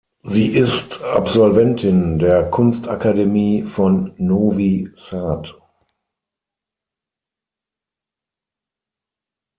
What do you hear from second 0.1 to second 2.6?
Sie ist Absolventin der